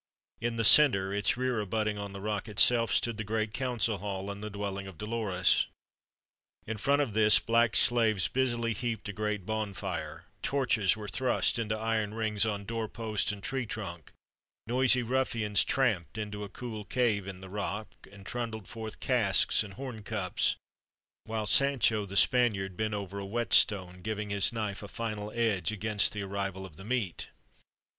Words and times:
In 0.39 0.55
the 0.55 0.63
center, 0.63 1.13
its 1.13 1.37
rear 1.37 1.59
abutting 1.59 1.99
on 1.99 2.11
the 2.11 2.21
rock 2.21 2.47
itself, 2.47 2.91
stood 2.91 3.17
the 3.17 3.23
great 3.23 3.53
council 3.53 3.99
hall 3.99 4.31
and 4.31 4.43
the 4.43 4.49
dwelling 4.49 4.87
of 4.87 4.97
Dolores. 4.97 5.67
In 6.65 6.77
front 6.79 7.03
of 7.03 7.13
this 7.13 7.37
black 7.37 7.75
slaves 7.75 8.27
busily 8.27 8.73
heaped 8.73 9.09
a 9.09 9.13
great 9.13 9.45
bonfire; 9.45 10.25
torches 10.41 10.97
were 10.97 11.07
thrust 11.07 11.59
into 11.59 11.77
iron 11.77 12.15
rings 12.15 12.47
on 12.47 12.65
doorpost 12.65 13.31
and 13.31 13.43
tree 13.43 13.67
trunk; 13.67 14.11
noisy 14.65 15.03
ruffians 15.03 15.63
tramped 15.63 16.17
into 16.17 16.43
a 16.43 16.49
cool 16.49 16.83
cave 16.83 17.27
in 17.27 17.39
the 17.39 17.47
rock 17.47 18.07
and 18.11 18.25
trundled 18.25 18.67
forth 18.67 18.99
casks 18.99 19.63
and 19.63 19.75
horn 19.75 20.01
cups; 20.01 20.55
while 21.25 21.45
Sancho, 21.45 22.07
the 22.07 22.17
Spaniard, 22.17 22.75
bent 22.75 22.95
over 22.95 23.19
a 23.19 23.23
whetstone, 23.27 24.01
giving 24.01 24.31
his 24.31 24.51
knife 24.51 24.81
a 24.81 24.87
final 24.87 25.31
edge 25.35 25.71
against 25.71 26.11
the 26.11 26.23
arrival 26.23 26.65
of 26.65 26.75
the 26.77 26.83
meat. 26.83 27.27